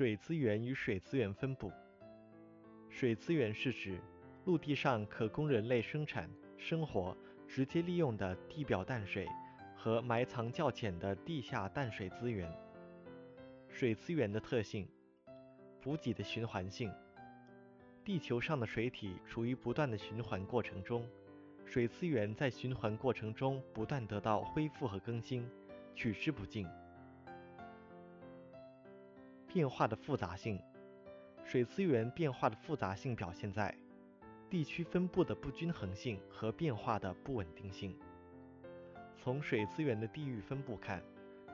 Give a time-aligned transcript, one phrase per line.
[0.00, 1.70] 水资源与水资源分布。
[2.88, 4.00] 水资源是指
[4.46, 6.26] 陆地上可供人类生产、
[6.56, 7.14] 生活、
[7.46, 9.28] 直接利用的地表淡水
[9.76, 12.50] 和埋藏较浅的地下淡水资源。
[13.68, 14.88] 水资源的特性：
[15.82, 16.90] 补给的循环性。
[18.02, 21.06] 地球上的水体处于不断的循环过程中，
[21.66, 25.46] 水资源在循环过程中不断得到恢复和更新，
[25.94, 26.66] 取之不尽。
[29.52, 30.62] 变化的复杂性，
[31.44, 33.76] 水资源变化的复杂性表现在
[34.48, 37.98] 地区分布的不均衡性和变化的不稳定性。
[39.16, 41.02] 从水资源的地域分布看，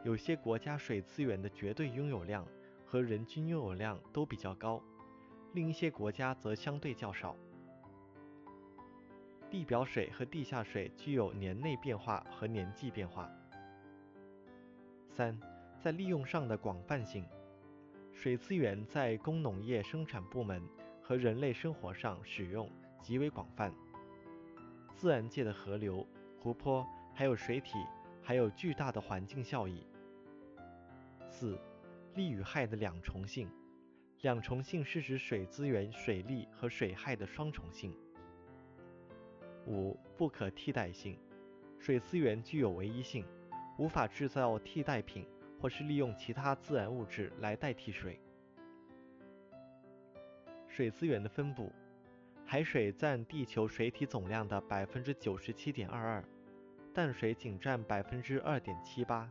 [0.05, 2.47] 有些国家水资源的绝对拥有量
[2.85, 4.79] 和人均拥有量都比较高，
[5.55, 7.35] 另一些国家则相对较少。
[9.51, 13.31] 地表水和地下水具有年内变化和年季变化。
[15.09, 15.41] 三，
[15.81, 17.27] 在利用上的广泛性。
[18.17, 20.67] 水资源在工农业生产部门
[21.03, 22.69] 和人类生活上使用
[23.03, 23.71] 极为广泛。
[24.97, 26.05] 自然界的河流、
[26.41, 27.75] 湖泊，还有水体，
[28.23, 29.87] 还有巨大的环境效益。
[31.29, 31.61] 四、
[32.15, 33.51] 利与害的两重性。
[34.23, 37.95] 两重性是指水资源水利和水害的双重性。
[39.67, 41.19] 五、不可替代性。
[41.79, 43.27] 水资源具有唯一性，
[43.77, 45.29] 无法制造替代品。
[45.61, 48.21] 或是利用其他自然物质来代替水。
[50.69, 51.73] 水资源的分布，
[52.45, 56.25] 海水占地球水体总量的百分之九十七点二二，
[56.93, 59.31] 淡水仅占百分之二点七八，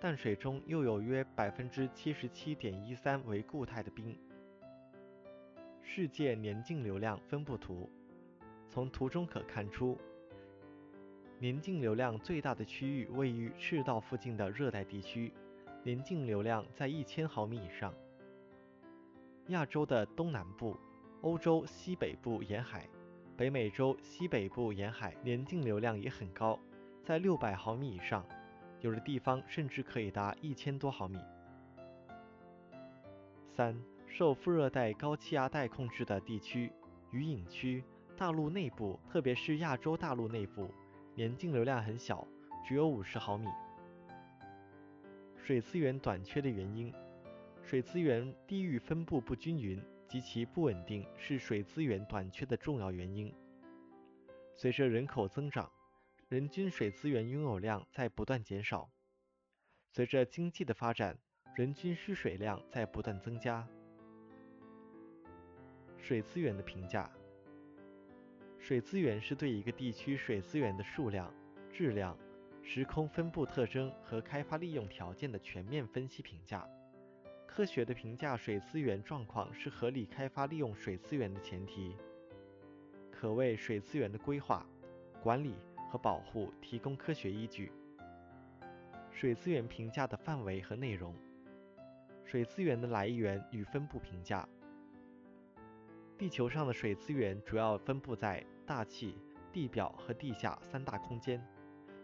[0.00, 4.16] 淡水中又有约百分之七十七点一三为固态的冰。
[5.82, 7.90] 世界年径流量分布图，
[8.68, 9.98] 从图中可看出。
[11.42, 15.32] 年径流量最大的区域位于赤道附近的热带地区，
[15.82, 17.94] 年径流量在一千毫米以上。
[19.46, 20.76] 亚洲的东南部、
[21.22, 22.86] 欧洲西北部沿海、
[23.38, 26.58] 北美洲西北部沿海年径流量也很高，
[27.02, 28.22] 在六百毫米以上，
[28.80, 31.18] 有的地方甚至可以达一千多毫米。
[33.56, 33.74] 三、
[34.06, 36.70] 受副热带高气压带控制的地区、
[37.12, 37.82] 雨隐区、
[38.14, 40.70] 大陆内部，特别是亚洲大陆内部。
[41.14, 42.26] 年径流量很小，
[42.64, 43.46] 只有五十毫米。
[45.36, 46.92] 水资源短缺的原因，
[47.62, 53.34] 水资源地域分布不均匀及其不稳定是水资源短缺的重要原因。
[54.54, 55.70] 随着人口增长，
[56.28, 58.88] 人均水资源拥有量在不断减少；
[59.90, 61.18] 随着经济的发展，
[61.56, 63.66] 人均需水量在不断增加。
[65.98, 67.10] 水资源的评价。
[68.70, 71.28] 水资源是对一个地区水资源的数量、
[71.72, 72.16] 质量、
[72.62, 76.64] 时空分布特征和开发利用条件的全面分析评价。
[77.48, 81.96] 科学的评价水资源状况是合理开发利用水资源的前提，
[83.10, 84.64] 可为水资源的规划、
[85.20, 85.56] 管理
[85.90, 87.72] 和保护提供科学依据。
[89.10, 91.12] 水资源评价的范围和内容：
[92.24, 94.48] 水资源的来源与分布评价。
[96.20, 99.16] 地球上的水资源主要分布在大气、
[99.50, 101.42] 地表和地下三大空间。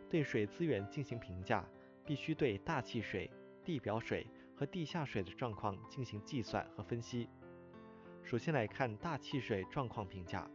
[0.09, 1.62] 对水资源进行评价，
[2.06, 3.31] 必须对大气水、
[3.62, 4.26] 地表水
[4.56, 7.28] 和地下水的状况进行计算和分析。
[8.22, 10.50] 首先来看大气水状况评价。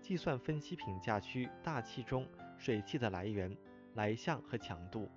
[0.00, 2.26] 计算分析评价区大气中
[2.58, 3.56] 水汽的来源、
[3.94, 5.08] 来向和强度，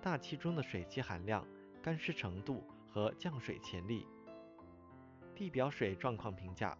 [0.00, 1.46] 大气中的水汽含量、
[1.82, 4.06] 干湿程度和降水潜力。
[5.40, 6.76] 地表水状况评价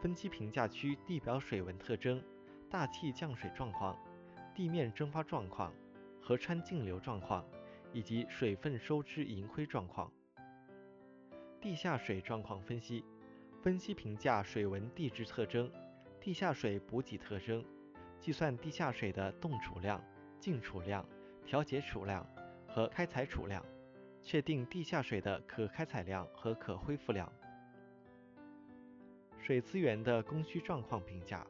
[0.00, 2.24] 分析评价区地表水文特征、
[2.70, 3.94] 大气降水状况、
[4.54, 5.70] 地面蒸发状况、
[6.18, 7.44] 河川径流状况
[7.92, 10.10] 以及水分收支盈亏状况。
[11.60, 13.04] 地下水状况分析
[13.60, 15.70] 分析评价水文地质特征、
[16.18, 17.62] 地下水补给特征，
[18.18, 20.02] 计算地下水的动储量、
[20.40, 21.06] 静储量、
[21.44, 22.26] 调节储量
[22.66, 23.62] 和开采储量，
[24.22, 27.30] 确定地下水的可开采量和可恢复量。
[29.42, 31.44] 水资源的供需状况评价，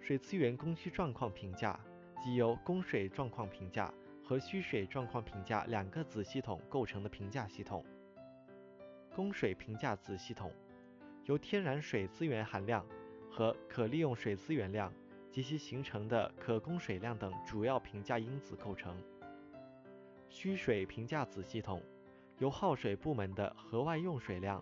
[0.00, 1.78] 水资源供需状况评价
[2.20, 3.94] 即由供水状况评价
[4.24, 7.84] 和需水状况评价两个子系统构成的评价系统。
[9.14, 10.52] 供水评价子系统
[11.26, 12.84] 由天然水资源含量
[13.30, 14.92] 和可利用水资源量
[15.30, 19.00] 及其形成的可供水量等主要评价因子构成。
[20.28, 21.80] 需水评价子系统
[22.38, 24.60] 由耗水部门的河外用水量。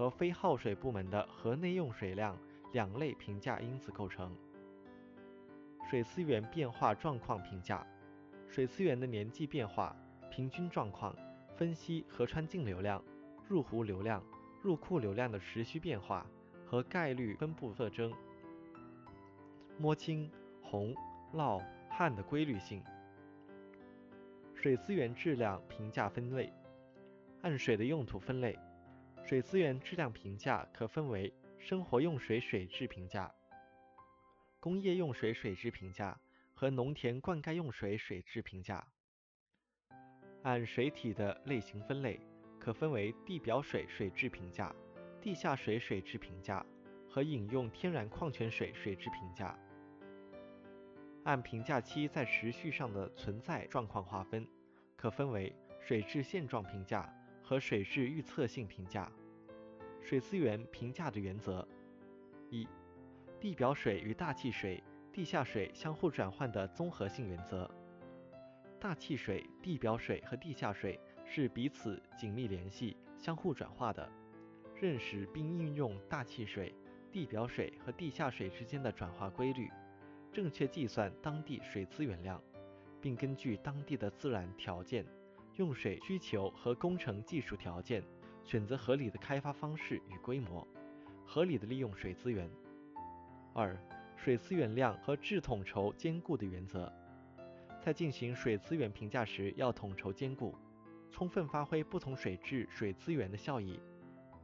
[0.00, 2.34] 和非耗水部门的河内用水量
[2.72, 4.34] 两类评价因子构成。
[5.90, 7.86] 水资源变化状况评价，
[8.48, 9.94] 水资源的年季变化、
[10.30, 11.14] 平均状况，
[11.54, 13.04] 分析河川径流量、
[13.46, 14.24] 入湖流量、
[14.62, 16.26] 入库流量的持续变化
[16.64, 18.10] 和概率分布特征。
[19.76, 20.30] 摸清
[20.62, 20.94] 洪、
[21.34, 22.82] 涝、旱的规律性。
[24.54, 26.50] 水资源质量评价分类，
[27.42, 28.58] 按水的用途分类，
[29.30, 33.32] 水资源质量评价可分为生活用水水质评价、
[34.58, 36.18] 工业用水水质评价
[36.52, 38.84] 和农田灌溉用水水质评价。
[40.42, 42.18] 按水体的类型分类，
[42.58, 44.74] 可分为地表水水质评价、
[45.20, 46.66] 地下水水质评价
[47.08, 49.56] 和饮用天然矿泉水水质评价。
[51.22, 54.44] 按评价期在持续上的存在状况划分，
[54.96, 57.08] 可分为水质现状评价
[57.44, 59.08] 和水质预测性评价。
[60.02, 61.66] 水资源评价的原则：
[62.50, 62.66] 一、
[63.38, 64.82] 地表水与大气水、
[65.12, 67.70] 地下水相互转换的综合性原则。
[68.80, 74.10] 大气水、地表水和地下水是彼此紧密联系、相互转化的。
[74.74, 76.74] 认识并应用大气水、
[77.12, 79.68] 地表水和地下水之间的转化规律。
[80.32, 82.42] 正确计算当地水资源量，
[83.00, 85.04] 并根据当地的自然条件、
[85.56, 88.02] 用水需求和工程技术条件，
[88.50, 90.66] 选择合理的开发方式与规模，
[91.24, 92.50] 合理的利用水资源。
[93.54, 93.80] 二、
[94.16, 96.92] 水资源量和质统筹兼顾的原则，
[97.80, 100.52] 在进行水资源评价时要统筹兼顾，
[101.12, 103.78] 充分发挥不同水质水资源的效益，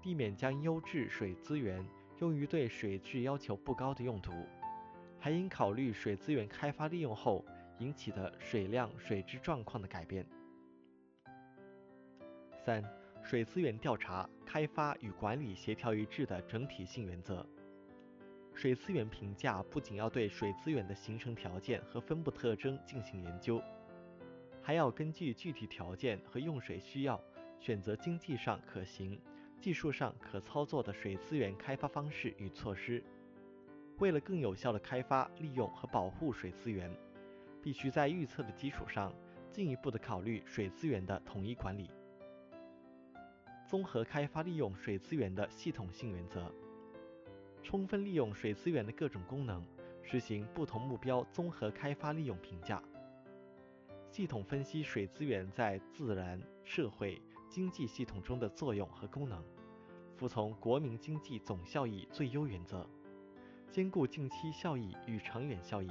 [0.00, 1.84] 避免将优质水资源
[2.20, 4.32] 用于对水质要求不高的用途。
[5.18, 7.44] 还应考虑水资源开发利用后
[7.80, 10.24] 引起的水量、水质状况的改变。
[12.64, 12.84] 三、
[13.28, 17.44] 水资源调查、开发与管理协调一致的整体性原则。
[18.54, 23.60] 水资源评价不仅要对水资源的形成条件和分布特征进行研究，
[24.62, 27.20] 还要根据具体条件和用水需要，
[27.58, 29.20] 选择经济上可行、
[29.60, 33.02] 技术上可操作的水资源开发方式与措施。
[33.98, 36.88] 为了更有效地开发、利用和保护水资源，
[37.60, 39.12] 必须在预测的基础上，
[39.50, 41.90] 进一步地考虑水资源的统一管理。
[43.66, 46.52] 综合开发利用水资源的系统性原则，
[47.64, 49.66] 充分利用水资源的各种功能，
[50.02, 52.80] 实行不同目标综合开发利用评价。
[54.08, 57.20] 系统分析水资源在自然、社会、
[57.50, 59.42] 经济系统中的作用和功能，
[60.16, 62.88] 服从国民经济总效益最优原则。
[63.68, 65.90] 兼顾近期效益与长远效益，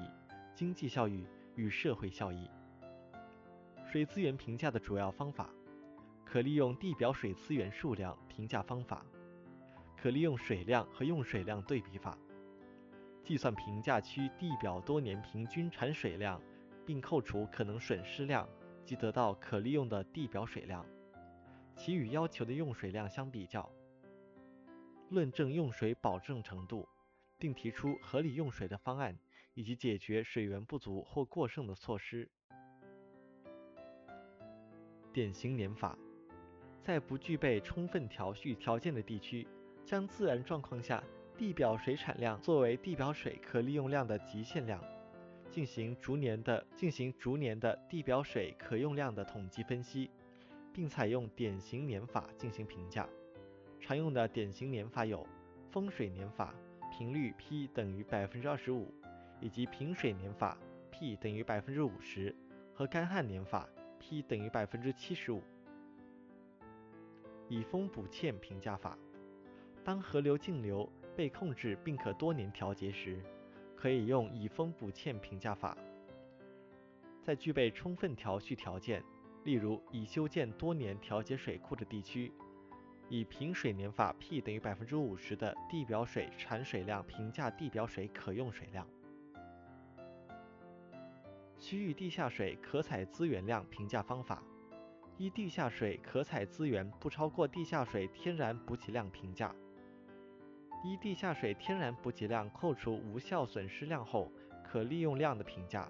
[0.55, 2.49] 经济效益与社会效益。
[3.85, 5.49] 水资源评价的主要方法：
[6.25, 9.05] 可利用地表水资源数量评价方法，
[9.95, 12.17] 可利用水量和用水量对比法。
[13.23, 16.41] 计算评价区地表多年平均产水量，
[16.85, 18.49] 并扣除可能损失量，
[18.83, 20.85] 即得到可利用的地表水量，
[21.77, 23.71] 其与要求的用水量相比较。
[25.09, 26.87] 论证用水保证程度。
[27.37, 29.19] 并提出合理用水的方案，
[29.55, 32.29] 以及解决水源不足或过剩的措施。
[35.11, 35.97] 典型年法，
[36.85, 39.47] 在不具备充分调蓄条件的地区，
[39.83, 41.03] 将自然状况下
[41.35, 44.79] 地表水产量作为地表水可利用量的极限量，
[45.49, 50.11] 进行逐年的进行逐年的地表水可用量的统计分析，
[50.71, 53.09] 并采用典型年法进行评价。
[53.79, 55.25] 常用的典型年法有
[55.71, 56.53] 风水年法。
[56.97, 58.93] 频率 P 等于百分之二十五，
[59.41, 60.57] 以及平水年法
[60.91, 62.33] P 等于百分之五十
[62.73, 63.67] 和干旱年法
[63.99, 65.41] P 等于百分之七十五。
[67.47, 68.97] 以丰补欠评价法，
[69.83, 73.23] 当河流径流被控制并可多年调节时，
[73.75, 75.77] 可以用以丰补欠评价法。
[77.21, 79.03] 在具备充分调蓄条件，
[79.43, 82.31] 例如已修建多年调节水库的地区。
[83.07, 88.87] 以平水年法 P 等于百分之五十的地表水产水量评价地表水可用水量。
[91.59, 94.41] 区域地下水可采资源量评价方法：
[95.17, 99.49] 依地下水可采资源不超过地下水天然补给量评价；
[100.83, 104.29] 依地下水天然补给量扣除无效损失量后
[104.61, 105.89] 可利用量的评价；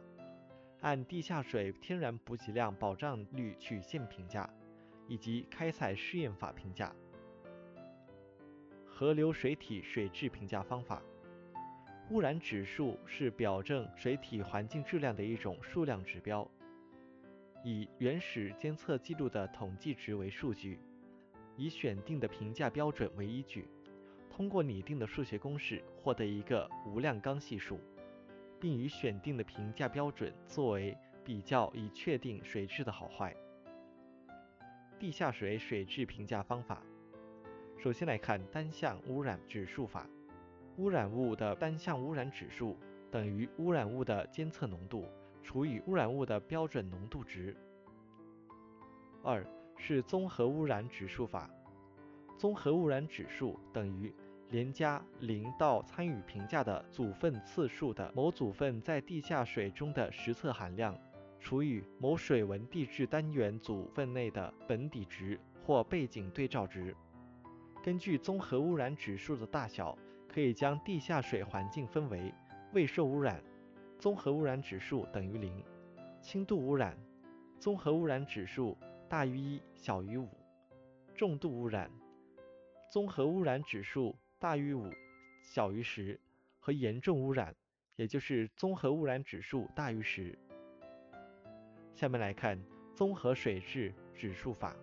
[0.81, 4.47] 按地下水天然补给量保障率曲线评价，
[5.07, 6.95] 以及开采试验法评价。
[8.85, 11.01] 河流水体水质评价方法，
[12.11, 16.47] 污染指数是表证水体环境质量的一种数量指标，
[17.67, 20.79] 以原始监测记录的统计值为数据，
[21.57, 23.67] 以选定的评价标准为依据，
[24.29, 27.79] 通过拟定的数学公式获得一个无量纲系数，
[28.59, 33.35] 并以选定的评价标准作为比较，以确定水质的好坏。
[34.99, 36.83] 地下水水质评价方法。
[37.79, 40.07] 首先来看单项污染指数法，
[40.77, 42.77] 污染物的单项污染指数
[43.09, 45.07] 等于污染物的监测浓度
[45.45, 47.55] 除以污染物的标准浓度值。
[49.23, 49.45] 二
[49.77, 51.47] 是综合污染指数法，
[52.35, 54.11] 综合污染指数等于
[54.49, 60.97] 连加零到参与评价的组分次数的某组分在地下水中的实测含量
[61.39, 66.95] 除以某水文地质单元组分内的本底值或背景对照值。
[67.83, 69.95] 根据综合污染指数的大小，
[70.27, 72.33] 可以将地下水环境分为
[72.73, 73.43] 未受污染，
[73.97, 75.63] 综合污染指数等于零；
[76.21, 76.97] 轻度污染，
[77.59, 78.77] 综合污染指数
[79.09, 80.27] 大于一，小于五；
[81.15, 81.89] 重度污染，
[82.91, 84.91] 综合污染指数大于五，
[85.41, 86.17] 小于十；
[86.59, 87.55] 和严重污染，
[87.95, 90.37] 也就是综合污染指数大于十。
[91.93, 92.61] 下面来看
[92.93, 94.75] 综合水质指数法，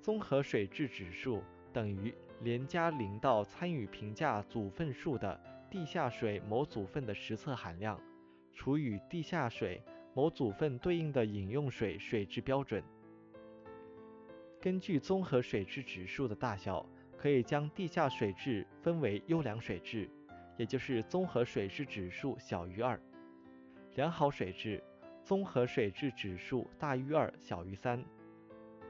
[0.00, 1.42] 综合水质指数。
[1.72, 5.38] 等于连加零到参与评价组分数的
[5.70, 8.00] 地下水某组分的实测含量，
[8.52, 9.82] 除以地下水
[10.14, 12.82] 某组分对应的饮用水水质标准。
[14.60, 16.84] 根据综合水质指数的大小，
[17.16, 20.08] 可以将地下水质分为优良水质，
[20.56, 22.98] 也就是综合水质指数小于二；
[23.94, 24.82] 良好水质，
[25.22, 28.00] 综合水质指数大于二，小于三；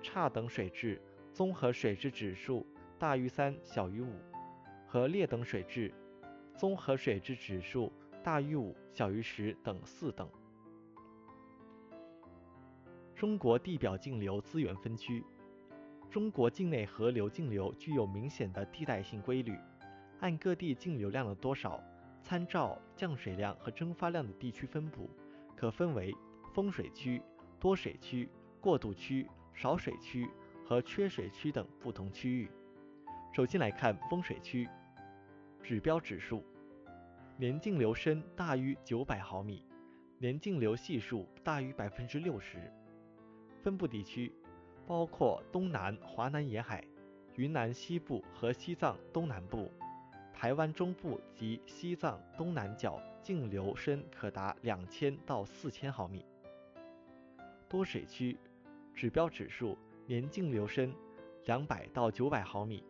[0.02, 1.00] 差等水质，
[1.32, 2.66] 综合水质指数。
[2.98, 4.10] 大于三，小于五，
[4.86, 5.92] 和劣等水质，
[6.56, 7.92] 综合水质指数
[8.24, 10.26] 大于五，小于十等四等。
[13.14, 15.22] 中国地表径流资源分区，
[16.10, 19.54] 中国境内河流径流具有明显的地带性规律，
[20.20, 21.78] 按各地径流量的多少，
[22.22, 25.10] 参照降水量和蒸发量的地区分布，
[25.54, 26.14] 可分为
[26.54, 27.20] 丰水区、
[27.60, 28.28] 多水区、
[28.60, 30.28] 过渡区、少水区
[30.64, 32.50] 和缺水区等不同区域。
[33.32, 34.68] 首先来看丰水区，
[35.66, 36.44] 指标指数，
[37.36, 39.64] 年径流深大于九百毫米，
[40.16, 42.72] 年径流系数大于百分之六十。
[43.64, 44.32] 分布地区
[44.86, 46.84] 包括东南华南沿海、
[47.34, 49.68] 云南西部和西藏东南部、
[50.32, 56.24] 台湾中部及西藏东南角，径流深可达两千到四千毫米。
[57.68, 58.38] 多水区，
[58.94, 60.94] 指标指数，年径流深
[61.46, 62.84] 两百到九百毫米。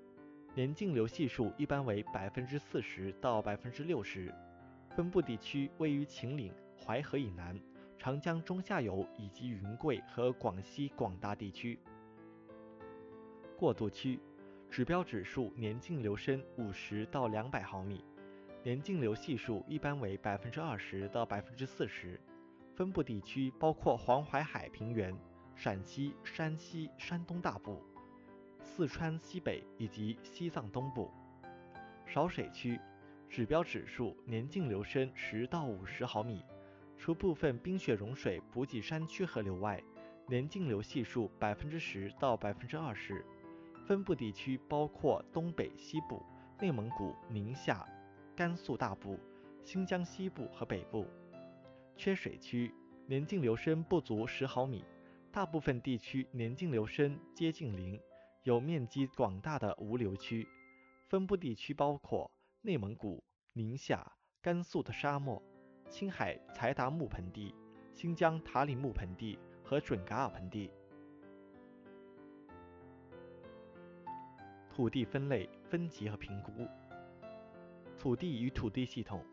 [0.56, 4.34] 年径流系数一般为百分之四十到百分之六十，
[4.88, 7.60] 分布地区位于秦岭、淮河以南、
[7.98, 11.78] 长江中下游以及云贵和广西广大地区。
[13.54, 14.18] 过渡区，
[14.70, 18.02] 指标指数年径流深五十到两百毫米，
[18.62, 22.18] 年径流系数一般为百分之二十到百分之四十，
[22.74, 25.14] 分布地区包括黄淮海平原、
[25.54, 27.78] 陕西、山西、山东大部。
[28.76, 31.10] 四川西北以及西藏东部
[32.04, 32.78] 少水区，
[33.26, 36.44] 指标指数年径流深十到五十毫米，
[36.98, 39.82] 除部分冰雪融水补给山区河流外，
[40.28, 43.24] 年径流系数百分之十到百分之二十。
[43.86, 46.22] 分布地区包括东北、西部、
[46.60, 47.88] 内蒙古、宁夏、
[48.36, 49.18] 甘肃大部、
[49.64, 51.06] 新疆西部和北部。
[51.96, 52.70] 缺水区，
[53.06, 54.84] 年径流深不足十毫米，
[55.32, 57.98] 大部分地区年径流深接近零。
[58.46, 60.46] 有面积广大的无流区，
[61.08, 63.20] 分布地区包括内蒙古、
[63.54, 65.42] 宁夏、甘肃的沙漠、
[65.90, 67.52] 青海才达木盆地、
[67.92, 70.70] 新疆塔里木盆地和准噶尔盆地。
[74.70, 76.52] 土地分类、分级和评估。
[77.98, 79.26] 土地与土地系统。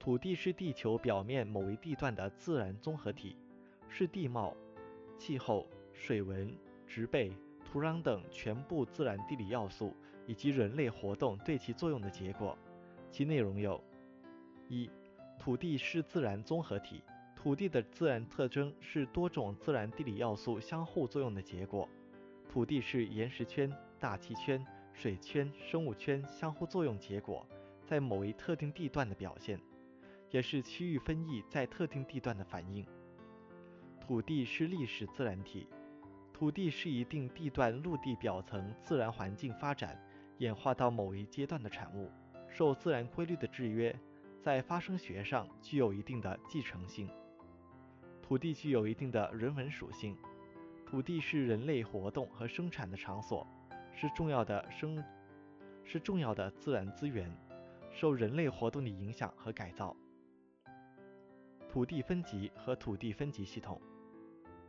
[0.00, 3.36] 土地是地球表面某一地段的自然综合体，
[3.88, 4.52] 是地貌、
[5.16, 6.52] 气候、水文、
[6.88, 7.32] 植被。
[7.72, 12.54] 土壤等全部自然地理要素以及人类活动对其作用的结果，
[13.10, 13.82] 其内容有：
[14.68, 14.90] 一、
[15.38, 17.02] 土地是自然综合体，
[17.34, 21.88] 土地的自然特征是多种自然地理要素相互作用的结果。
[22.46, 24.62] 土地是岩石圈、大气圈、
[24.92, 27.46] 水圈、生物圈相互作用结果
[27.86, 29.58] 在某一特定地段的表现，
[30.30, 32.84] 也是区域分异在特定地段的反应。
[33.98, 35.66] 土地是历史自然体。
[36.42, 39.96] 土地是一定地段陆地表层自然环境发展
[40.38, 42.10] 演化到某一阶段的产物，
[42.48, 43.96] 受自然规律的制约，
[44.40, 47.08] 在发生学上具有一定的继承性。
[48.20, 50.18] 土地具有一定的人文属性。
[50.84, 53.46] 土地是人类活动和生产的场所，
[53.94, 55.00] 是重要的生，
[55.84, 57.32] 是重要的自然资源，
[57.92, 59.96] 受人类活动的影响和改造。
[61.68, 63.80] 土地分级和土地分级系统。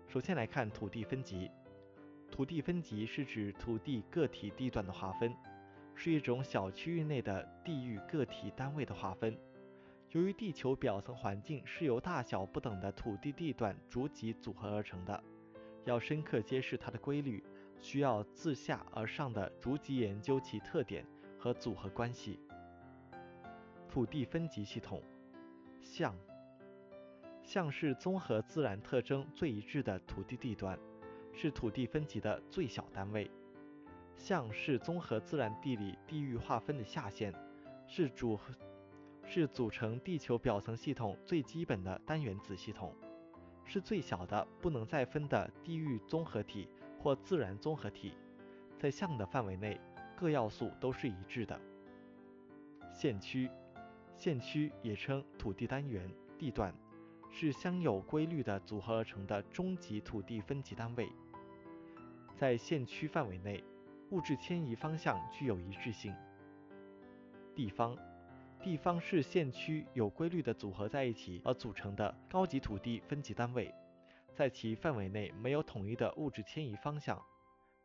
[0.08, 1.50] 首先来看土地分级。
[2.34, 5.32] 土地分级是指土地个体地段的划分，
[5.94, 9.38] 是一种小区域内的地域个体单位的划分。
[10.10, 15.24] 由于地球表层环境是由大小不等的土地地段逐级组合而成的，
[15.86, 17.44] 要深刻揭示它的规律，
[17.80, 21.06] 需要自下而上的逐级研究其特点
[21.38, 22.40] 和组合关系。
[23.88, 25.00] 土地分级系统，
[25.84, 26.18] 象，
[27.44, 30.80] 象是综合自然特征最一致的土地地段，
[31.34, 33.30] 是土地分级的最小单位。
[34.16, 37.34] 象是综合自然地理地域划分的下限，
[37.88, 38.40] 是主。
[39.26, 42.94] 是组成地球表层系统最基本的单元子系统，
[43.64, 46.68] 是最小的不能再分的地域综合体
[47.00, 48.18] 或自然综合体。
[48.78, 49.80] 在象的范围内，
[50.18, 51.60] 各要素都是一致的。
[52.92, 53.50] 县区，
[54.18, 56.76] 县区也称土地单元、地段，
[57.32, 61.10] 是相有规律的组合而成的中级土地分级单位。
[62.44, 63.64] 在县区范围内，
[64.10, 66.14] 物质迁移方向具有一致性。
[67.56, 67.98] 地方。
[68.62, 73.74] 地方是县区有规律的组合在一起而组成的高级土地分级单位，
[74.34, 77.18] 在其范围内没有统一的物质迁移方向。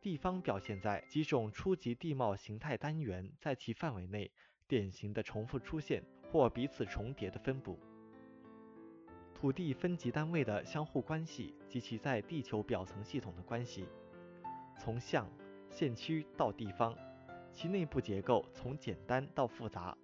[0.01, 4.29] 地方表现在几种初级地貌形态单元在其范围内
[4.67, 7.79] 典型的重复出现或彼此重叠的分布。
[9.33, 13.87] 土地分级单位的相互关系及其在地球表层系统的关系，
[14.79, 15.29] 从象、
[15.69, 16.97] 县区到地方，
[17.51, 19.95] 其内部结构从简单到复杂。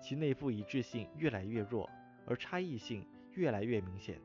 [0.00, 1.88] 其内部一致性越来越弱，
[2.26, 4.18] 而差异性越来越明显。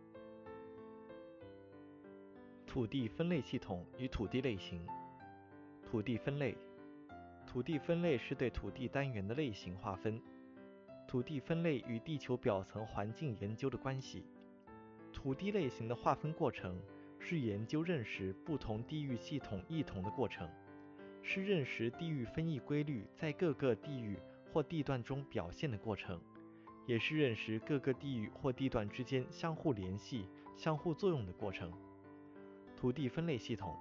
[2.66, 4.88] 土地分类系统与土地类型。
[5.84, 6.58] 土地分类，
[7.46, 10.20] 土地分类是对土地单元的类型划分。
[11.06, 14.26] 土地分类与地球表层环境研究的关系。
[15.14, 16.82] 土地类型的划分过程
[17.28, 20.50] 是研究认识不同地域系统异同的过程，
[21.22, 24.18] 是认识地域分异规律在各个地域。
[24.54, 26.20] 或地段中表现的过程，
[26.88, 31.72] 也是认识各个地域或地段之间相互联系、相互作用的过程。
[32.76, 33.76] 土地分类系统，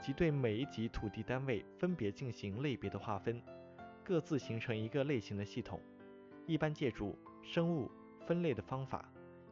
[0.00, 3.42] 即对每一级土地单位分别进行类别的划分，
[4.04, 5.78] 各自形成一个类型的系统。
[6.46, 7.90] 一般借助生物
[8.26, 9.06] 分类的方法，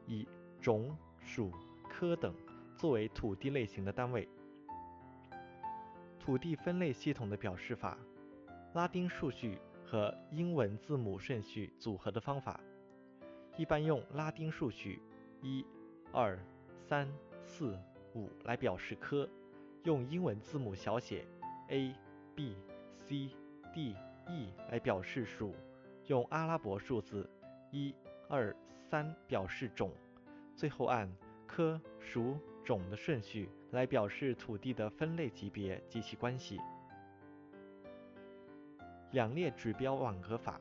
[0.06, 0.26] 以
[0.62, 1.52] 种、属、
[1.90, 2.32] 科等
[2.78, 4.26] 作为土地类型的单位。
[6.18, 7.98] 土地分类系统的表示法，
[8.72, 9.58] 拉丁数序。
[9.90, 12.60] 和英文字母顺序组合的方法，
[13.56, 15.00] 一般用拉丁数序
[15.40, 15.64] 一、
[16.12, 16.38] 二、
[16.86, 17.10] 三、
[17.46, 17.74] 四、
[18.14, 19.26] 五来表示科，
[19.84, 21.24] 用英文字母小写
[21.68, 21.96] a、
[22.34, 22.54] b、
[22.98, 23.30] c、
[23.72, 25.54] d、e 来表示属，
[26.08, 27.26] 用阿拉伯数字
[27.70, 27.94] 一、
[28.28, 28.54] 二、
[28.90, 29.90] 三表示种，
[30.54, 31.10] 最后按
[31.46, 32.36] 科、属、
[32.68, 36.60] 种的顺序来表示土地的分类级别及其关系。
[39.12, 40.60] 两列指标网格法，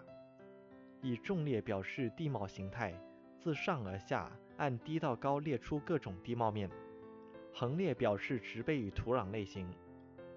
[1.01, 2.93] 以纵列表示地貌形态，
[3.37, 6.69] 自上而下按低到高列出各种地貌面；
[7.53, 9.69] 横列表示植被与土壤类型，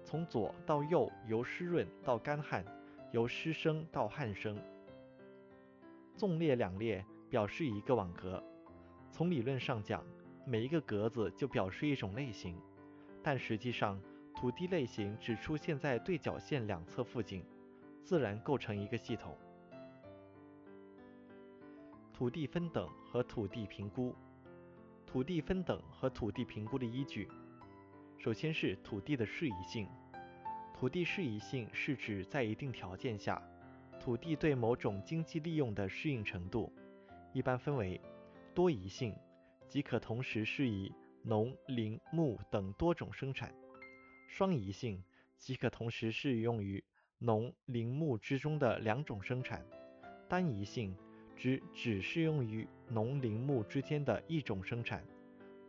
[0.03, 2.65] 从左到右由湿润到干旱，
[3.13, 4.61] 由湿生到旱生。
[6.17, 8.43] 纵列两列表示一个网格。
[9.09, 10.03] 从理论上讲，
[10.45, 12.59] 每一个格子就表示一种类型，
[13.23, 14.01] 但实际上，
[14.35, 17.43] 土地类型只出现在对角线两侧附近。
[18.03, 19.37] 自然构成一个系统。
[22.11, 24.15] 土地分等和土地评估，
[25.05, 27.29] 土地分等和土地评估的依据，
[28.17, 29.87] 首先是土地的适宜性。
[30.73, 33.39] 土地适宜性是指在一定条件下，
[33.99, 36.73] 土地对某种经济利用的适应程度，
[37.33, 38.01] 一般分为
[38.55, 39.15] 多宜性，
[39.71, 40.91] 即可同时适宜
[41.23, 43.47] 农、林、牧等多种生产；
[44.27, 45.01] 双宜性，
[45.37, 46.83] 即可同时适用于
[47.19, 49.65] 农林牧之中的两种生产，
[50.27, 50.93] 单宜性
[51.37, 55.05] 指只适用于农林牧之间的一种生产，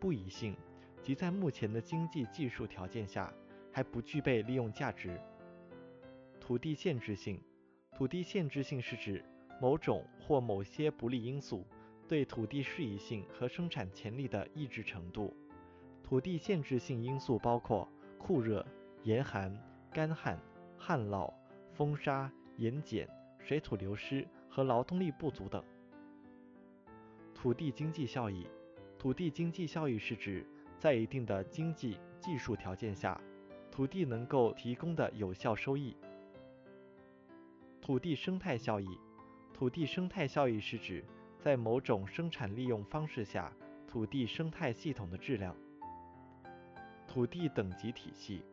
[0.00, 0.56] 不宜性
[1.00, 3.32] 即在目前的经济技术条件下
[3.72, 5.16] 还不具备利用价值。
[6.40, 7.40] 土地限制性，
[7.96, 9.24] 土地限制性是指
[9.60, 11.64] 某种或某些不利因素
[12.12, 15.34] 对土地适宜性和生产潜力的抑制程度。
[16.02, 18.66] 土地限制性因素包括酷热、
[19.02, 19.50] 严寒、
[19.90, 20.38] 干旱、
[20.76, 21.32] 旱涝。
[21.72, 25.64] 风沙、盐碱、水土流失和劳动力不足等。
[27.34, 28.46] 土地经济效益，
[28.98, 30.46] 土地经济效益是指
[30.78, 33.18] 在一定的经济技术条件下，
[33.70, 35.96] 土地能够提供的有效收益。
[37.80, 38.86] 土地生态效益，
[39.54, 41.02] 土地生态效益是指
[41.42, 43.52] 在某种生产利用方式下，
[43.88, 45.56] 土地生态系统的质量。
[47.08, 48.44] 土地等级体系。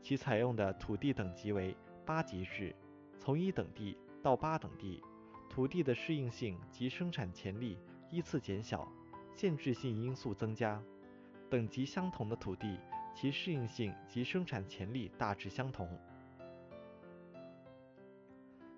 [0.00, 2.74] 其采用的土地等级为八级制，
[3.20, 5.00] 从一等地到八等地，
[5.48, 7.78] 土地的适应性及生产潜力
[8.10, 8.90] 依次减小，
[9.32, 10.82] 限制性因素增加。
[11.48, 12.80] 等级相同的土地，
[13.14, 15.88] 其适应性及生产潜力大致相同。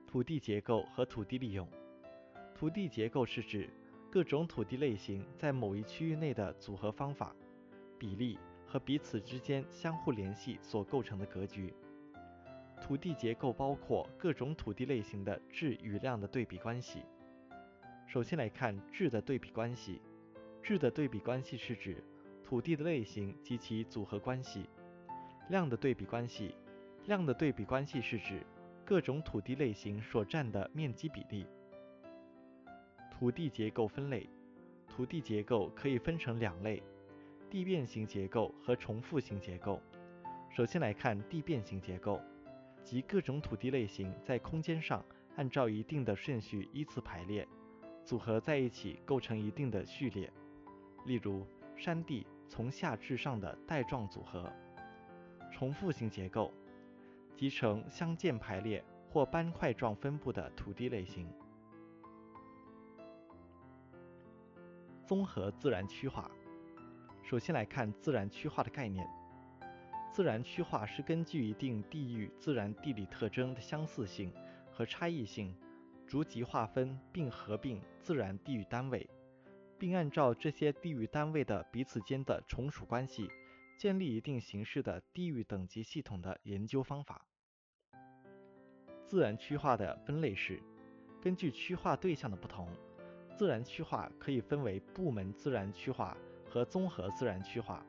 [0.07, 1.67] 土地结构和土地利用。
[2.55, 3.69] 土地结构是指
[4.09, 7.35] 各种土地类型在某一区域内的组合方法、
[7.99, 11.75] 比例和彼此之间相互联系所构成的格局。
[12.81, 17.03] 土地结构包括各种土地类型的质与量的对比关系。
[18.07, 20.01] 首先来看质的对比关系。
[20.63, 22.03] 质的对比关系是指
[22.43, 24.69] 土地的类型及其组合关系。
[25.51, 26.55] 量的对比关系。
[27.07, 28.47] 量的对比关系是指
[28.85, 31.47] 各种土地类型所占的面积比例。
[33.25, 34.29] 土地结构分类，
[34.87, 36.83] 土地结构可以分成两类：
[37.49, 39.81] 地变型结构和重复型结构。
[40.51, 42.21] 首先来看地变型结构，
[42.83, 45.03] 即各种土地类型在空间上
[45.37, 47.49] 按照一定的顺序依次排列，
[48.05, 50.31] 组合在一起构成一定的序列。
[51.07, 51.47] 例如，
[51.79, 54.53] 山地从下至上的带状组合。
[55.51, 56.53] 重复型结构，
[57.35, 61.27] 即呈相间排列或斑块状分布的土地类型。
[65.07, 66.31] 综合自然区划。
[67.23, 69.07] 首先来看自然区划的概念。
[70.13, 74.33] 自然区划是根据一定地域自然地理特征的相似性
[74.71, 75.57] 和差异性，
[76.07, 79.09] 逐级划分并合并自然地域单位，
[79.77, 83.29] 并按照这些地域单位的彼此间的从属关系，
[83.77, 87.27] 建立一定形式的地域等级系统的研究方法。
[89.07, 90.63] 自然区划的分类是
[91.21, 92.69] 根据区划对象的不同。
[93.37, 96.17] 自然区划可以分为部门自然区划
[96.49, 97.85] 和综合自然区划。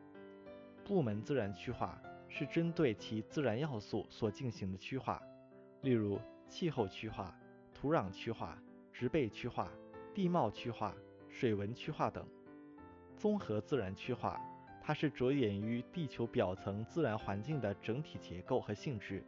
[0.84, 5.22] 部门自然区划是针对其自然要素所进行的区划，
[5.82, 7.36] 例如气候区划、
[7.74, 8.58] 土壤区划、
[8.92, 9.72] 植被区划、
[10.14, 10.96] 地貌区划、
[11.30, 12.26] 水文区划等。
[13.16, 14.40] 综合自然区划，
[14.82, 19.24] 它是着眼于地球表层自然环境的整体结构和性质，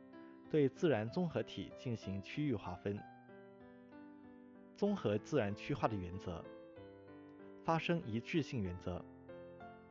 [0.50, 3.00] 对自然综合体进行区域划分。
[4.78, 6.46] 综合自然区划的原则，
[7.66, 9.04] 发生一致性原则。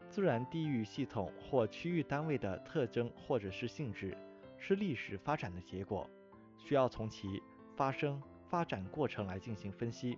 [0.09, 4.17] 自然地域系统或区域单位的特征或者是性质，
[4.57, 6.09] 是历史发展的结果，
[6.57, 7.43] 需要从其
[7.75, 10.17] 发生发展过程来进行分析。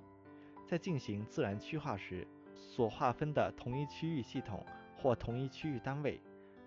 [0.66, 4.62] 在进行自然区划时，所划分的同一区域系统
[4.98, 6.20] 或同一区域单位，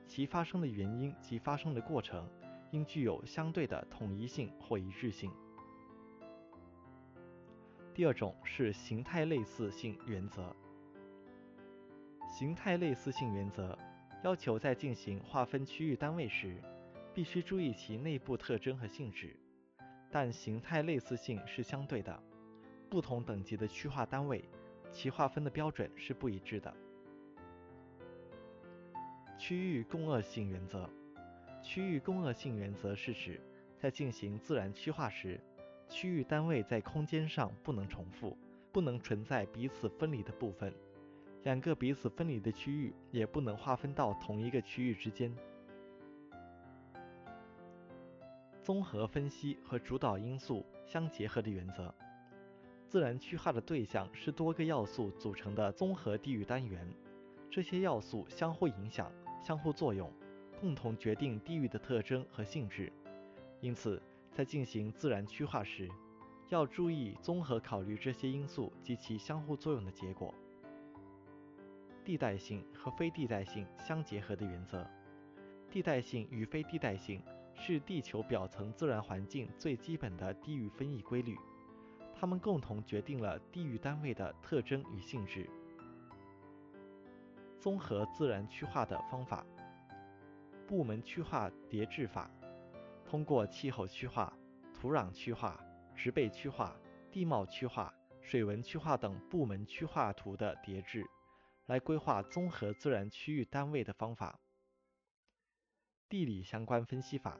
[0.07, 2.27] 其发生的原因及发生的过程，
[2.71, 5.31] 应具有相对的统一性或一致性。
[7.93, 10.55] 第二种是形态类似性原则。
[12.29, 13.77] 形态类似性原则
[14.23, 16.55] 要求在进行划分区域单位时，
[17.13, 19.35] 必须注意其内部特征和性质。
[20.09, 22.17] 但形态类似性是相对的，
[22.89, 24.43] 不同等级的区划单位，
[24.89, 26.73] 其划分的标准是不一致的。
[29.37, 30.89] 区域共轭性原则。
[31.61, 33.39] 区域共轭性原则是指
[33.77, 35.39] 在进行自然区划时。
[35.91, 38.37] 区域单位在空间上不能重复，
[38.71, 40.73] 不能存在彼此分离的部分，
[41.43, 45.35] 两个彼此分离的区域也不能划分到同一个区域之间。
[48.63, 51.93] 综合分析和主导因素相结合的原则。
[52.87, 56.87] 自然区划的对象是多个要素组成的综合地域单元，
[57.49, 59.11] 这些要素相互影响、
[59.43, 60.09] 相互作用，
[60.61, 62.89] 共同决定地域的特征和性质。
[63.59, 64.01] 因此。
[64.31, 65.89] 在进行自然区划时，
[66.49, 70.33] 要注意综合考虑这些因素及其相互作用的结果。
[72.03, 74.87] 地带性和非地带性相结合的原则。
[75.69, 77.21] 地带性与非地带性
[77.53, 81.37] 是地球表层自然环境最基本的地域分异规律，
[82.15, 85.49] 它们共同决定了地域单位的特征与性质。
[87.59, 89.45] 综合自然区划的方法：
[90.67, 92.29] 部门区划叠制法。
[93.11, 94.31] 通过气候区划、
[94.73, 95.61] 土壤区划、
[95.93, 96.73] 植被区划、
[97.11, 101.05] 地貌区划、水文区划等部门区划图的叠制，
[101.65, 104.39] 来规划综合自然区域单位的方法。
[106.07, 107.37] 地理相关分析法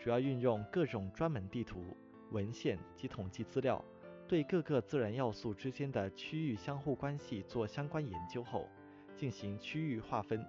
[0.00, 1.96] 主要运用各种专门地图、
[2.32, 3.84] 文献及统计资料，
[4.26, 8.68] 对各个自然要素之间的区域相互关系做相关研究后，
[9.14, 10.44] 进行区域划分。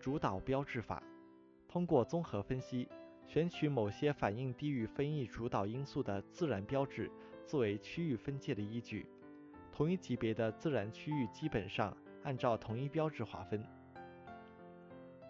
[0.00, 1.02] 主导标志法。
[1.76, 2.88] 通过综合分析，
[3.26, 7.10] 选取某些反映地域分异主导因素的自然标志
[7.44, 9.06] 作为区域分界的依据。
[9.70, 13.62] 同一级别的自然区域基本上按照同一标志划分。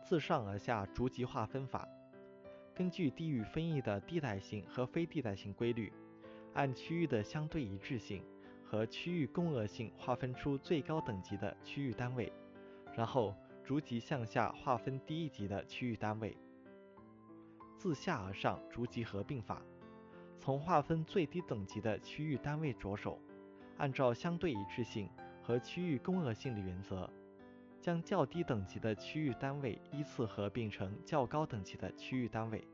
[0.04, 1.84] 自上而下逐级划分法，
[2.72, 5.92] 根据地域分异的地带性和非地带性规律，
[6.54, 8.22] 按区域的相对一致性
[8.62, 12.32] 和区域共轭性划分出最高等级的区域单位，
[12.96, 13.34] 然后
[13.66, 16.38] 逐级向下划分第一级的区域单位。
[17.76, 19.60] 自下而上逐级合并法，
[20.38, 23.20] 从划分最低等级的区域单位着手，
[23.76, 25.10] 按照相对一致性
[25.42, 27.10] 和区域共轭性的原则。
[27.80, 32.66] 将较低等级的区域单位依次合并成较高等级的区域单位。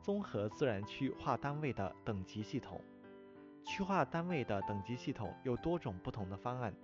[0.00, 2.80] 综合自然区划单位的等级系统，
[3.64, 6.74] 区划单位的等级系统有多种不同的方案。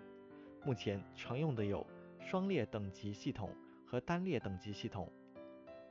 [0.69, 1.87] 目前常用的有
[2.21, 3.51] 双列等级系统
[3.87, 5.11] 和单列等级系统。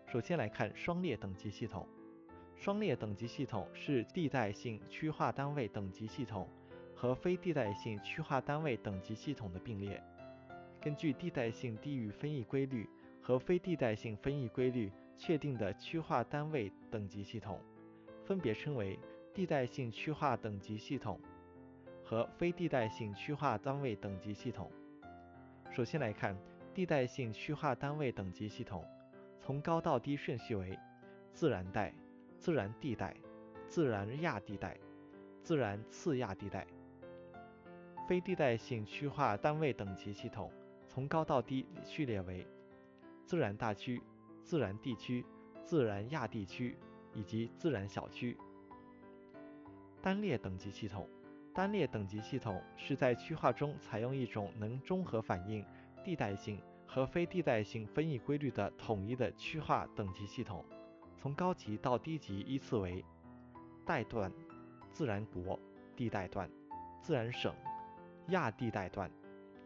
[0.05, 1.87] 首先来看双列等级系统。
[2.55, 6.47] 双列等级系统是地带性区划单位等级系统。
[6.93, 9.99] 和非地带性区划单位等级系统的并列，
[10.79, 12.87] 根据地带性地域分异规律
[13.19, 17.59] 和非地带性分异规律确定的区划单位等级系统，
[18.23, 18.99] 分别称为
[19.33, 21.19] 地带性区划等级系统
[22.07, 24.71] 和非地带性区划单位等级系统。
[25.69, 26.37] 首先来看
[26.73, 28.81] 地带性区划单位等级系统，
[29.41, 30.79] 从高到低顺序为：
[31.33, 31.93] 自然带、
[32.39, 33.13] 自然地带、
[33.67, 34.77] 自然亚地带、
[35.43, 36.65] 自然次亚地带。
[38.07, 40.49] 非地带性区划单位等级系统
[40.87, 42.47] 从高到低序列为：
[43.25, 44.01] 自然大区、
[44.45, 45.25] 自然地区、
[45.61, 46.77] 自然亚地区
[47.13, 48.37] 以及自然小区。
[50.01, 51.05] 单列等级系统，
[51.57, 55.65] 单列等级系统是在区划中采用一种能综合反映
[56.03, 60.63] 地带性和非地带性分异规律的统一的区划等级系统，
[61.17, 63.03] 从高级到低级依次为：
[63.87, 64.31] 带段、
[64.91, 65.59] 自然国、
[65.95, 66.47] 地带段、
[67.01, 67.51] 自然省。
[68.27, 69.09] 亚地带段、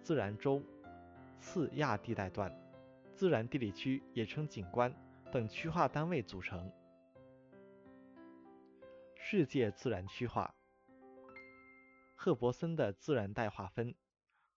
[0.01, 0.63] 自然州、
[1.39, 2.55] 次亚地带段、
[3.15, 4.93] 自然地理区也称景观
[5.29, 6.71] 等区划单位组成。
[9.15, 10.53] 世界自然区划，
[12.23, 13.95] 赫伯森的自然带划分。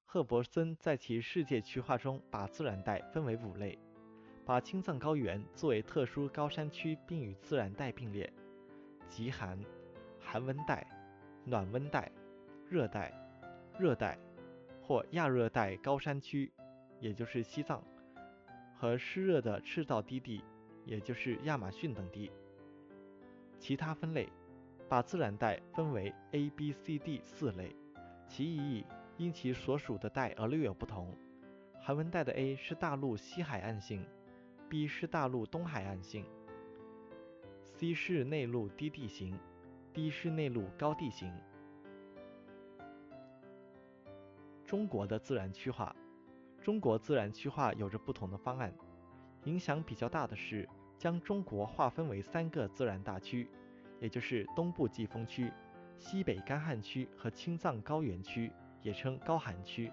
[0.05, 3.79] 赫伯森在其世界区划中把自然带分为五类，
[4.45, 8.31] 把青藏高原作为特殊高山区，并与自然带并列：
[9.09, 9.59] 极寒、
[10.21, 10.87] 寒温带、
[11.47, 12.13] 暖温带、
[12.69, 13.11] 热带。
[13.79, 14.19] 热带
[14.83, 16.53] 或亚热带高山区，
[17.01, 17.83] 也就是西藏，
[18.77, 20.45] 和湿热的赤道低地，
[20.85, 22.31] 也就是亚马逊等地。
[23.59, 24.29] 其他分类，
[24.89, 27.75] 把自然带分为 A、B、C、D 四类，
[28.27, 31.17] 其意义因其所属的带而略有不同。
[31.81, 34.07] 寒温带的 A 是大陆西海岸性
[34.69, 36.25] ，B 是大陆东海岸性
[37.63, 39.39] ，C 是内陆低地形
[39.93, 41.33] ，D 是内陆高地形。
[44.65, 45.95] 中国的自然区划，
[46.63, 48.73] 中国自然区划有着不同的方案，
[49.45, 50.67] 影响比较大的是
[50.97, 53.49] 将中国划分为三个自然大区，
[54.01, 55.53] 也就是东部季风区、
[55.99, 58.51] 西北干旱区和青藏高原区，
[58.83, 59.91] 也称高寒区。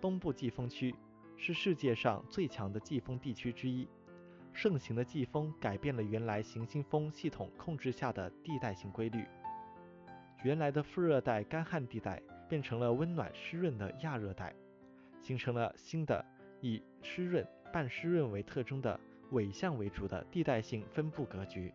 [0.00, 0.94] 东部季风区
[1.36, 3.88] 是世界上最强的季风地区之一，
[4.52, 9.26] 盛行的季风改变了原来行星风系统控制下的地带性规律，
[10.42, 12.22] 原来的副热带干旱地带。
[12.50, 14.52] 变成了温暖湿润的亚热带，
[15.22, 16.26] 形成了新的
[16.60, 18.98] 以湿润、半湿润为特征的
[19.30, 21.72] 纬向为主的地带性分布格局。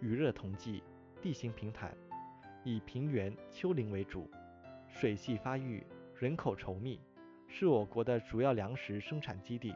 [0.00, 0.82] 雨热同济，
[1.20, 1.92] 地形平坦，
[2.62, 4.30] 以平原、丘陵为主，
[4.88, 5.84] 水系发育，
[6.14, 7.00] 人口稠密，
[7.48, 9.74] 是我国的主要粮食生产基地。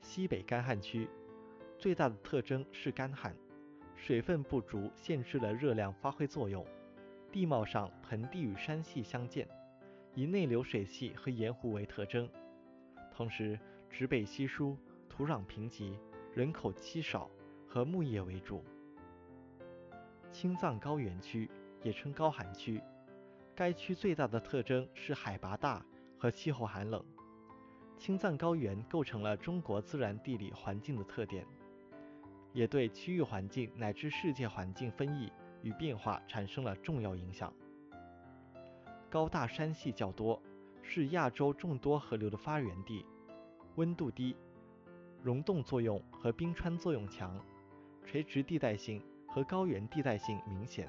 [0.00, 1.08] 西北干旱区
[1.78, 3.32] 最大的特征是干旱，
[3.94, 6.66] 水分不足限制了热量发挥作用。
[7.30, 9.46] 地貌上盆地与山系相间，
[10.16, 12.28] 以内流水系和盐湖为特征，
[13.12, 13.56] 同时
[13.88, 14.76] 植被稀疏，
[15.08, 15.96] 土壤贫瘠，
[16.34, 17.30] 人口稀少，
[17.70, 18.64] 和牧业为主。
[20.32, 21.48] 青藏高原区
[21.84, 22.82] 也称高寒区，
[23.54, 25.80] 该区最大的特征是海拔大
[26.18, 27.00] 和气候寒冷。
[27.96, 31.46] 青藏高原构成了中国自然地理环境的特点，
[32.52, 35.32] 也对区域环境乃至世界环境分异。
[35.62, 37.52] 与变化产生了重要影响。
[39.10, 40.40] 高大山系较多，
[40.82, 43.04] 是亚洲众多河流的发源地，
[43.74, 44.34] 温度低，
[45.22, 47.38] 溶洞作用和冰川作用强，
[48.10, 50.88] 垂直地带性和高原地带性明显。